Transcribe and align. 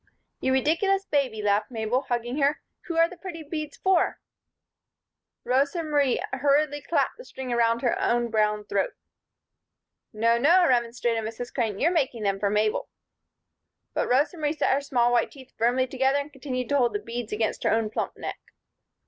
"You 0.39 0.51
ridiculous 0.51 1.05
baby!" 1.05 1.43
laughed 1.43 1.69
Mabel, 1.69 2.01
hugging 2.09 2.39
her. 2.39 2.59
"Who 2.85 2.97
are 2.97 3.07
the 3.07 3.17
pretty 3.17 3.43
beads 3.43 3.77
for?" 3.77 4.19
Rosa 5.43 5.83
Marie 5.83 6.19
hurriedly 6.33 6.81
clapped 6.81 7.17
the 7.19 7.23
string 7.23 7.53
about 7.53 7.83
her 7.83 8.01
own 8.01 8.31
brown 8.31 8.65
throat. 8.65 8.95
"No, 10.11 10.39
no," 10.39 10.65
remonstrated 10.67 11.23
Mrs. 11.23 11.53
Crane. 11.53 11.77
"You're 11.79 11.91
making 11.91 12.23
them 12.23 12.39
for 12.39 12.49
Mabel." 12.49 12.89
But 13.93 14.09
Rosa 14.09 14.37
Marie 14.39 14.53
set 14.53 14.73
her 14.73 14.81
small 14.81 15.11
white 15.11 15.29
teeth 15.29 15.53
firmly 15.55 15.85
together 15.85 16.17
and 16.17 16.33
continued 16.33 16.69
to 16.69 16.77
hold 16.79 16.93
the 16.93 16.99
beads 16.99 17.31
against 17.31 17.61
her 17.63 17.69
own 17.71 17.91
plump 17.91 18.17
neck. 18.17 18.39